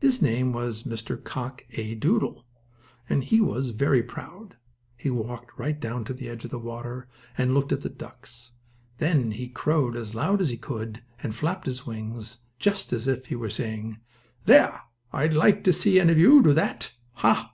His 0.00 0.22
name 0.22 0.54
was 0.54 0.84
Mr. 0.84 1.22
Cock 1.22 1.66
A. 1.72 1.94
Doodle, 1.94 2.46
and 3.10 3.22
he 3.22 3.42
was 3.42 3.72
very 3.72 4.02
proud. 4.02 4.56
He 4.96 5.10
walked 5.10 5.58
right 5.58 5.78
down 5.78 6.04
to 6.06 6.14
the 6.14 6.30
edge 6.30 6.46
of 6.46 6.50
the 6.50 6.58
water, 6.58 7.10
and 7.36 7.52
looked 7.52 7.72
at 7.72 7.82
the 7.82 7.90
ducks. 7.90 8.52
Then 8.96 9.32
he 9.32 9.48
crowed 9.50 9.94
as 9.94 10.14
loud 10.14 10.40
as 10.40 10.48
he 10.48 10.56
could, 10.56 11.02
and 11.22 11.36
flapped 11.36 11.66
his 11.66 11.84
wings, 11.86 12.38
just 12.58 12.90
as 12.90 13.06
if 13.06 13.26
he 13.26 13.36
were 13.36 13.50
saying: 13.50 13.98
"There! 14.46 14.80
I'd 15.12 15.34
like 15.34 15.62
to 15.64 15.74
see 15.74 16.00
any 16.00 16.12
of 16.12 16.18
you 16.18 16.42
do 16.42 16.54
that! 16.54 16.94
Ha! 17.16 17.52